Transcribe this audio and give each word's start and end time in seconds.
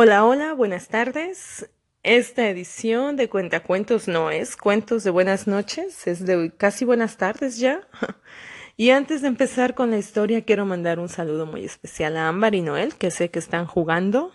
Hola, 0.00 0.24
hola, 0.24 0.52
buenas 0.52 0.86
tardes. 0.86 1.68
Esta 2.04 2.48
edición 2.48 3.16
de 3.16 3.28
Cuentacuentos 3.28 4.06
no 4.06 4.30
es 4.30 4.56
Cuentos 4.56 5.02
de 5.02 5.10
Buenas 5.10 5.48
noches, 5.48 6.06
es 6.06 6.24
de 6.24 6.52
casi 6.56 6.84
buenas 6.84 7.16
tardes 7.16 7.58
ya. 7.58 7.80
Y 8.76 8.90
antes 8.90 9.22
de 9.22 9.26
empezar 9.26 9.74
con 9.74 9.90
la 9.90 9.98
historia, 9.98 10.44
quiero 10.44 10.64
mandar 10.64 11.00
un 11.00 11.08
saludo 11.08 11.46
muy 11.46 11.64
especial 11.64 12.16
a 12.16 12.28
Ámbar 12.28 12.54
y 12.54 12.60
Noel, 12.60 12.94
que 12.94 13.10
sé 13.10 13.32
que 13.32 13.40
están 13.40 13.66
jugando, 13.66 14.30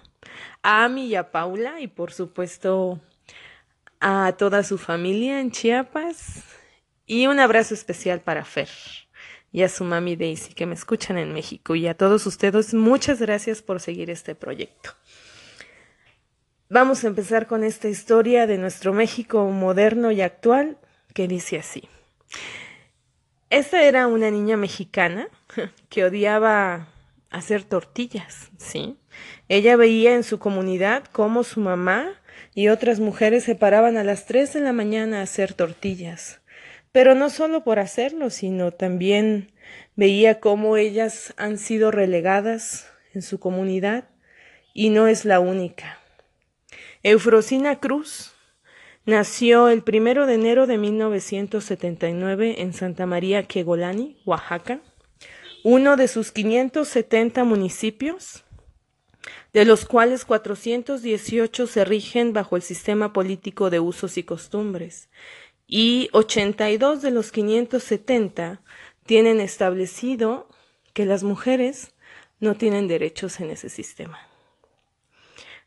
a 0.64 0.84
Ami 0.84 1.06
y 1.06 1.16
a 1.16 1.32
Paula, 1.32 1.80
y 1.80 1.88
por 1.88 2.12
supuesto 2.12 3.00
a 4.02 4.36
toda 4.38 4.64
su 4.64 4.78
familia 4.78 5.40
en 5.40 5.52
Chiapas, 5.52 6.44
y 7.06 7.28
un 7.28 7.40
abrazo 7.40 7.74
especial 7.74 8.20
para 8.20 8.44
Fer 8.44 8.68
y 9.54 9.62
a 9.62 9.70
su 9.70 9.86
mami 9.86 10.18
Daisy, 10.18 10.54
que 10.56 10.66
me 10.66 10.74
escuchan 10.74 11.18
en 11.18 11.32
México, 11.32 11.74
y 11.76 11.88
a 11.88 11.96
todos 11.96 12.26
ustedes, 12.26 12.74
muchas 12.74 13.22
gracias 13.22 13.62
por 13.62 13.80
seguir 13.80 14.10
este 14.10 14.36
proyecto. 14.36 14.90
Vamos 16.70 17.04
a 17.04 17.08
empezar 17.08 17.46
con 17.46 17.64
esta 17.64 17.90
historia 17.90 18.48
de 18.48 18.58
nuestro 18.58 18.94
México 18.94 19.46
moderno 19.50 20.12
y 20.12 20.22
actual, 20.22 20.78
que 21.14 21.28
dice 21.28 21.58
así. 21.60 21.90
Esta 23.50 23.84
era 23.84 24.08
una 24.08 24.32
niña 24.32 24.58
mexicana 24.58 25.28
que 25.90 26.06
odiaba 26.06 26.88
hacer 27.30 27.64
tortillas, 27.64 28.50
¿sí? 28.58 28.98
Ella 29.50 29.76
veía 29.76 30.16
en 30.16 30.24
su 30.24 30.40
comunidad 30.40 31.04
cómo 31.12 31.44
su 31.44 31.60
mamá 31.60 32.14
y 32.56 32.70
otras 32.70 33.00
mujeres 33.00 33.44
se 33.44 33.56
paraban 33.56 33.98
a 33.98 34.04
las 34.04 34.26
tres 34.26 34.54
de 34.54 34.62
la 34.62 34.74
mañana 34.74 35.20
a 35.20 35.24
hacer 35.24 35.54
tortillas. 35.54 36.42
Pero 36.92 37.14
no 37.14 37.30
solo 37.30 37.64
por 37.64 37.80
hacerlo, 37.80 38.30
sino 38.30 38.72
también 38.72 39.52
veía 39.96 40.40
cómo 40.40 40.78
ellas 40.78 41.34
han 41.38 41.58
sido 41.58 41.92
relegadas 41.92 42.88
en 43.14 43.22
su 43.22 43.40
comunidad 43.40 44.06
y 44.74 44.90
no 44.90 45.08
es 45.08 45.26
la 45.26 45.40
única. 45.40 46.00
Eufrosina 47.04 47.82
Cruz 47.82 48.34
Nació 49.06 49.68
el 49.68 49.84
primero 49.84 50.26
de 50.26 50.36
enero 50.36 50.66
de 50.66 50.78
1979 50.78 52.62
en 52.62 52.72
Santa 52.72 53.06
María 53.06 53.44
Quegolani, 53.44 54.16
Oaxaca, 54.26 54.80
uno 55.66 55.98
de 55.98 56.08
sus 56.08 56.32
570 56.32 57.44
municipios, 57.44 58.46
de 59.52 59.66
los 59.66 59.84
cuales 59.84 60.24
418 60.24 61.68
se 61.68 61.84
rigen 61.84 62.32
bajo 62.32 62.56
el 62.56 62.62
sistema 62.62 63.12
político 63.12 63.70
de 63.70 63.82
usos 63.82 64.18
y 64.18 64.24
costumbres, 64.24 65.10
y 65.68 66.08
82 66.14 67.02
de 67.02 67.12
los 67.12 67.34
570 67.34 68.62
tienen 69.06 69.42
establecido 69.42 70.48
que 70.94 71.06
las 71.06 71.24
mujeres 71.24 71.94
no 72.40 72.56
tienen 72.56 72.88
derechos 72.88 73.42
en 73.42 73.50
ese 73.50 73.68
sistema. 73.68 74.33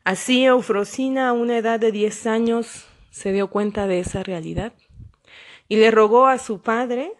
Así, 0.07 0.45
Eufrosina, 0.45 1.27
a 1.27 1.33
una 1.33 1.57
edad 1.57 1.81
de 1.81 1.91
10 1.91 2.27
años, 2.27 2.85
se 3.11 3.33
dio 3.33 3.49
cuenta 3.49 3.87
de 3.87 3.99
esa 3.99 4.23
realidad 4.23 4.71
y 5.67 5.75
le 5.75 5.91
rogó 5.91 6.27
a 6.27 6.37
su 6.37 6.61
padre 6.61 7.11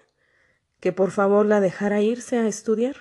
que 0.79 0.94
por 0.94 1.11
favor 1.11 1.45
la 1.45 1.59
dejara 1.59 1.99
irse 1.99 2.38
a 2.38 2.47
estudiar. 2.47 2.95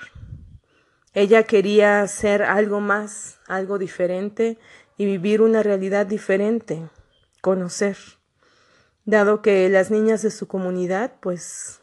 Ella 1.13 1.45
quería 1.45 2.03
hacer 2.03 2.43
algo 2.43 2.81
más, 2.81 3.39
algo 3.47 3.79
diferente 3.79 4.59
y 4.97 5.07
vivir 5.07 5.41
una 5.41 5.63
realidad 5.63 6.05
diferente, 6.05 6.91
conocer, 7.41 7.97
dado 9.05 9.41
que 9.41 9.69
las 9.69 9.93
niñas 9.93 10.21
de 10.23 10.33
su 10.33 10.49
comunidad, 10.49 11.13
pues 11.21 11.81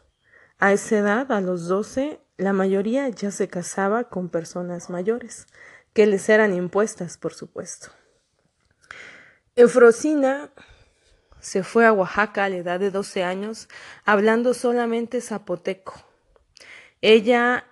a 0.60 0.74
esa 0.74 0.98
edad, 0.98 1.32
a 1.32 1.40
los 1.40 1.70
doce, 1.70 2.20
la 2.36 2.52
mayoría 2.52 3.08
ya 3.08 3.32
se 3.32 3.48
casaba 3.48 4.10
con 4.10 4.28
personas 4.28 4.90
mayores, 4.90 5.48
que 5.94 6.06
les 6.06 6.28
eran 6.30 6.54
impuestas, 6.54 7.18
por 7.18 7.34
supuesto. 7.34 7.90
Eufrosina 9.56 10.52
se 11.40 11.62
fue 11.62 11.86
a 11.86 11.94
Oaxaca 11.94 12.46
a 12.46 12.50
la 12.50 12.56
edad 12.58 12.80
de 12.80 12.90
12 12.90 13.24
años 13.24 13.68
hablando 14.06 14.54
solamente 14.54 15.22
zapoteco. 15.22 15.94
Ella 17.02 17.66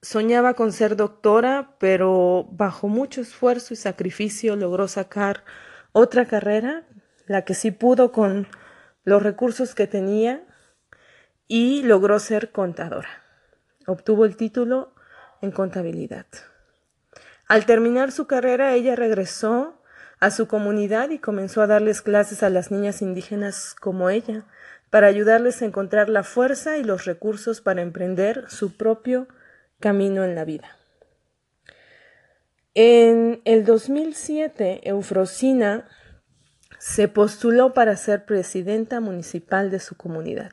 soñaba 0.00 0.54
con 0.54 0.72
ser 0.72 0.96
doctora, 0.96 1.76
pero 1.78 2.48
bajo 2.52 2.88
mucho 2.88 3.20
esfuerzo 3.20 3.74
y 3.74 3.76
sacrificio 3.76 4.56
logró 4.56 4.86
sacar 4.88 5.44
otra 5.92 6.26
carrera, 6.26 6.86
la 7.26 7.44
que 7.44 7.54
sí 7.54 7.72
pudo 7.72 8.12
con 8.12 8.46
los 9.02 9.22
recursos 9.22 9.74
que 9.74 9.86
tenía, 9.86 10.46
y 11.48 11.82
logró 11.82 12.18
ser 12.18 12.52
contadora. 12.52 13.22
Obtuvo 13.86 14.24
el 14.24 14.36
título 14.36 14.94
en 15.42 15.50
contabilidad. 15.50 16.26
Al 17.46 17.64
terminar 17.64 18.12
su 18.12 18.26
carrera, 18.26 18.74
ella 18.74 18.96
regresó 18.96 19.80
a 20.18 20.30
su 20.30 20.48
comunidad 20.48 21.10
y 21.10 21.18
comenzó 21.18 21.62
a 21.62 21.66
darles 21.66 22.02
clases 22.02 22.42
a 22.42 22.50
las 22.50 22.70
niñas 22.70 23.02
indígenas 23.02 23.74
como 23.74 24.10
ella, 24.10 24.46
para 24.90 25.08
ayudarles 25.08 25.62
a 25.62 25.66
encontrar 25.66 26.08
la 26.08 26.22
fuerza 26.22 26.78
y 26.78 26.84
los 26.84 27.04
recursos 27.04 27.60
para 27.60 27.82
emprender 27.82 28.44
su 28.48 28.76
propio 28.76 29.28
camino 29.80 30.24
en 30.24 30.34
la 30.34 30.44
vida. 30.44 30.76
En 32.74 33.40
el 33.44 33.64
2007, 33.64 34.88
Eufrosina 34.88 35.88
se 36.78 37.08
postuló 37.08 37.74
para 37.74 37.96
ser 37.96 38.26
presidenta 38.26 39.00
municipal 39.00 39.70
de 39.70 39.80
su 39.80 39.96
comunidad. 39.96 40.52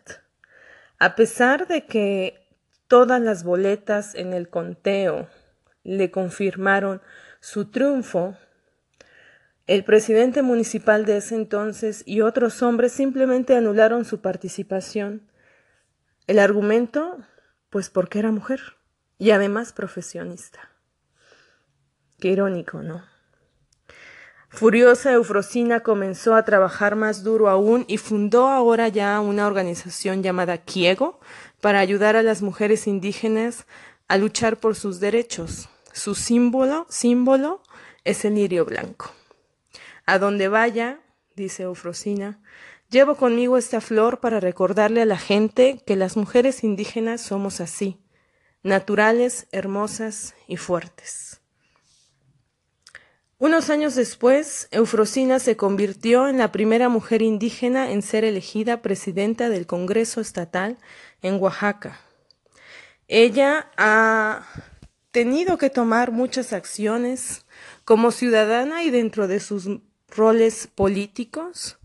A 0.99 1.15
pesar 1.15 1.67
de 1.67 1.85
que 1.85 2.47
todas 2.87 3.21
las 3.21 3.43
boletas 3.43 4.15
en 4.15 4.33
el 4.33 4.49
conteo 4.49 5.27
le 5.83 6.11
confirmaron 6.11 7.01
su 7.39 7.69
triunfo, 7.69 8.37
el 9.65 9.85
presidente 9.85 10.41
municipal 10.41 11.05
de 11.05 11.17
ese 11.17 11.35
entonces 11.35 12.03
y 12.05 12.21
otros 12.21 12.61
hombres 12.61 12.91
simplemente 12.91 13.55
anularon 13.55 14.03
su 14.03 14.19
participación. 14.19 15.29
El 16.27 16.39
argumento, 16.39 17.17
pues 17.69 17.89
porque 17.89 18.19
era 18.19 18.31
mujer 18.31 18.61
y 19.17 19.31
además 19.31 19.71
profesionista. 19.71 20.69
Qué 22.19 22.29
irónico, 22.29 22.81
¿no? 22.81 23.05
Furiosa, 24.49 25.13
Eufrosina 25.13 25.79
comenzó 25.79 26.35
a 26.35 26.45
trabajar 26.45 26.95
más 26.95 27.23
duro 27.23 27.49
aún 27.49 27.85
y 27.87 27.97
fundó 27.97 28.49
ahora 28.49 28.87
ya 28.87 29.19
una 29.19 29.47
organización 29.47 30.21
llamada 30.21 30.59
Kiego 30.59 31.19
para 31.59 31.79
ayudar 31.79 32.15
a 32.15 32.21
las 32.21 32.41
mujeres 32.41 32.85
indígenas 32.85 33.65
a 34.07 34.17
luchar 34.17 34.57
por 34.57 34.75
sus 34.75 34.99
derechos. 34.99 35.69
Su 35.93 36.15
símbolo, 36.15 36.87
símbolo 36.89 37.61
es 38.03 38.25
el 38.25 38.35
lirio 38.35 38.65
blanco. 38.65 39.11
A 40.05 40.17
donde 40.17 40.47
vaya, 40.47 40.99
dice 41.35 41.63
Eufrosina, 41.63 42.41
llevo 42.89 43.15
conmigo 43.15 43.57
esta 43.57 43.79
flor 43.79 44.19
para 44.19 44.39
recordarle 44.39 45.03
a 45.03 45.05
la 45.05 45.17
gente 45.17 45.81
que 45.85 45.95
las 45.95 46.17
mujeres 46.17 46.63
indígenas 46.63 47.21
somos 47.21 47.61
así, 47.61 48.01
naturales, 48.63 49.47
hermosas 49.51 50.33
y 50.47 50.57
fuertes. 50.57 51.41
Unos 53.37 53.69
años 53.69 53.93
después, 53.93 54.69
Eufrosina 54.71 55.37
se 55.37 55.57
convirtió 55.57 56.27
en 56.27 56.39
la 56.39 56.51
primera 56.51 56.89
mujer 56.89 57.21
indígena 57.21 57.91
en 57.91 58.01
ser 58.01 58.25
elegida 58.25 58.81
presidenta 58.81 59.49
del 59.49 59.67
Congreso 59.67 60.21
Estatal 60.21 60.77
en 61.21 61.39
Oaxaca. 61.39 61.99
Ella 63.07 63.69
ha 63.77 64.47
tenido 65.13 65.59
que 65.59 65.69
tomar 65.69 66.11
muchas 66.11 66.53
acciones 66.53 67.45
como 67.85 68.11
ciudadana 68.11 68.83
y 68.83 68.89
dentro 68.89 69.27
de 69.27 69.39
sus 69.39 69.69
roles 70.09 70.67
políticos 70.67 71.77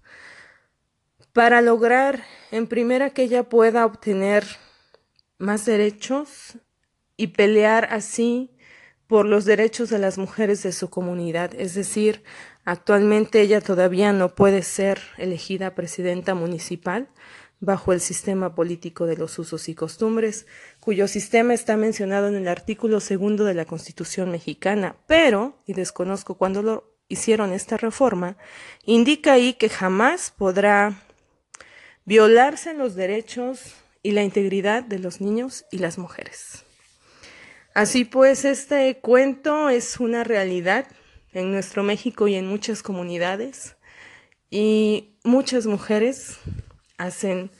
para 1.35 1.61
lograr, 1.61 2.25
en 2.51 2.67
primera, 2.67 3.11
que 3.11 3.23
ella 3.23 3.45
pueda 3.45 3.85
obtener 3.85 4.45
más 5.37 5.67
derechos 5.67 6.57
y 7.19 7.29
pelear 7.29 7.89
así 7.93 8.51
por 9.07 9.27
los 9.27 9.45
derechos 9.45 9.91
de 9.91 9.99
las 9.99 10.17
mujeres 10.17 10.63
de 10.63 10.73
su 10.73 10.89
comunidad. 10.89 11.53
Es 11.55 11.75
decir, 11.75 12.25
actualmente 12.65 13.43
ella 13.43 13.61
todavía 13.61 14.15
no 14.15 14.35
puede 14.35 14.63
ser 14.63 15.01
elegida 15.19 15.75
presidenta 15.75 16.35
municipal 16.35 17.09
bajo 17.61 17.93
el 17.93 18.01
sistema 18.01 18.55
político 18.55 19.07
de 19.07 19.17
los 19.17 19.39
usos 19.39 19.69
y 19.69 19.75
costumbres, 19.75 20.47
cuyo 20.81 21.09
sistema 21.09 21.55
está 21.55 21.77
mencionado 21.77 22.29
en 22.29 22.37
el 22.37 22.49
artículo 22.49 23.01
segundo 23.01 23.45
de 23.45 23.55
la 23.55 23.65
Constitución 23.65 24.31
mexicana, 24.31 24.97
pero, 25.07 25.61
y 25.67 25.73
desconozco 25.73 26.37
cuándo 26.37 26.63
lo 26.63 26.99
hicieron 27.09 27.53
esta 27.53 27.77
reforma, 27.77 28.37
indica 28.85 29.33
ahí 29.33 29.55
que 29.55 29.69
jamás 29.69 30.31
podrá 30.31 31.03
violarse 32.05 32.75
los 32.75 32.95
derechos 32.95 33.75
y 34.03 34.13
la 34.13 34.23
integridad 34.23 34.85
de 34.85 34.99
los 34.99 35.21
niños 35.21 35.65
y 35.73 35.79
las 35.79 35.99
mujeres. 35.99 36.65
Así 37.75 38.05
pues, 38.05 38.45
este 38.45 38.99
cuento 39.01 39.69
es 39.69 40.01
una 40.01 40.25
realidad 40.25 40.87
en 41.33 41.53
nuestro 41.53 41.83
México 41.83 42.29
y 42.29 42.35
en 42.35 42.47
muchas 42.47 42.83
comunidades 42.83 43.77
y 44.51 45.17
muchas 45.25 45.67
mujeres 45.67 46.39
hacen 46.99 47.51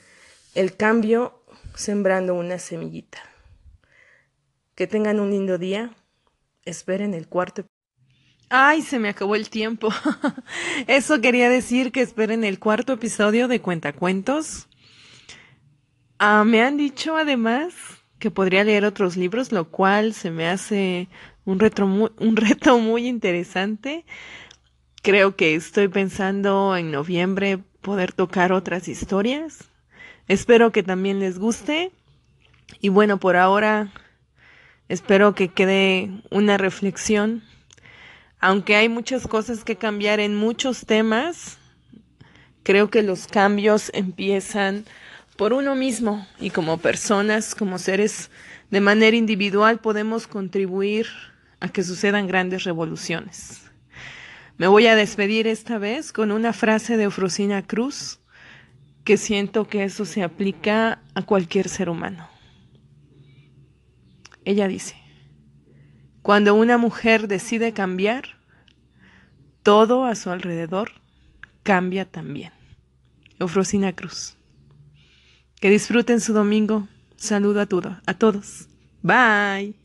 el 0.53 0.75
cambio 0.75 1.43
sembrando 1.75 2.35
una 2.35 2.59
semillita. 2.59 3.19
Que 4.75 4.87
tengan 4.87 5.19
un 5.19 5.31
lindo 5.31 5.57
día. 5.57 5.95
Esperen 6.65 7.13
el 7.13 7.27
cuarto 7.27 7.65
Ay, 8.49 8.81
se 8.81 8.97
me 8.97 9.09
acabó 9.09 9.35
el 9.35 9.49
tiempo. 9.49 9.89
Eso 10.87 11.21
quería 11.21 11.49
decir 11.49 11.91
que 11.91 12.01
esperen 12.01 12.43
el 12.43 12.57
cuarto 12.57 12.93
episodio 12.93 13.47
de 13.47 13.61
Cuentacuentos. 13.61 14.67
Ah, 16.17 16.43
me 16.43 16.63
han 16.63 16.75
dicho 16.75 17.15
además 17.15 17.75
que 18.17 18.31
podría 18.31 18.63
leer 18.63 18.85
otros 18.85 19.17
libros, 19.17 19.51
lo 19.51 19.69
cual 19.69 20.15
se 20.15 20.31
me 20.31 20.47
hace 20.47 21.09
un, 21.45 21.59
un 22.17 22.35
reto 22.35 22.79
muy 22.79 23.07
interesante. 23.07 24.03
Creo 25.03 25.35
que 25.35 25.53
estoy 25.53 25.87
pensando 25.87 26.75
en 26.75 26.89
noviembre 26.89 27.59
poder 27.81 28.13
tocar 28.13 28.51
otras 28.51 28.87
historias. 28.87 29.69
Espero 30.27 30.71
que 30.71 30.83
también 30.83 31.19
les 31.19 31.39
guste. 31.39 31.91
Y 32.81 32.89
bueno, 32.89 33.19
por 33.19 33.35
ahora 33.35 33.91
espero 34.87 35.33
que 35.35 35.49
quede 35.49 36.11
una 36.29 36.57
reflexión 36.57 37.43
aunque 38.39 38.75
hay 38.75 38.87
muchas 38.87 39.27
cosas 39.27 39.63
que 39.63 39.75
cambiar 39.75 40.19
en 40.19 40.35
muchos 40.35 40.85
temas, 40.85 41.57
creo 42.63 42.89
que 42.89 43.03
los 43.03 43.27
cambios 43.27 43.91
empiezan 43.93 44.85
por 45.35 45.51
uno 45.53 45.75
mismo 45.75 46.25
y 46.39 46.49
como 46.49 46.77
personas, 46.77 47.53
como 47.53 47.77
seres 47.77 48.29
de 48.71 48.81
manera 48.81 49.17
individual 49.17 49.79
podemos 49.79 50.27
contribuir 50.27 51.07
a 51.59 51.67
que 51.67 51.83
sucedan 51.83 52.27
grandes 52.27 52.63
revoluciones. 52.63 53.68
Me 54.59 54.67
voy 54.67 54.87
a 54.87 54.95
despedir 54.95 55.47
esta 55.47 55.77
vez 55.77 56.11
con 56.11 56.31
una 56.31 56.51
frase 56.51 56.97
de 56.97 57.03
Eufrosina 57.05 57.65
Cruz 57.65 58.19
que 59.05 59.15
siento 59.15 59.69
que 59.69 59.85
eso 59.85 60.03
se 60.03 60.21
aplica 60.21 61.01
a 61.15 61.21
cualquier 61.21 61.69
ser 61.69 61.89
humano. 61.89 62.27
Ella 64.43 64.67
dice, 64.67 64.97
cuando 66.21 66.55
una 66.55 66.77
mujer 66.77 67.29
decide 67.29 67.71
cambiar, 67.71 68.37
todo 69.63 70.03
a 70.03 70.13
su 70.15 70.29
alrededor 70.29 70.91
cambia 71.63 72.03
también. 72.03 72.51
Eufrosina 73.39 73.93
Cruz. 73.93 74.35
Que 75.61 75.69
disfruten 75.69 76.19
su 76.19 76.33
domingo. 76.33 76.85
Saludo 77.15 77.61
a, 77.61 77.65
todo, 77.65 77.97
a 78.05 78.13
todos. 78.13 78.67
Bye. 79.03 79.79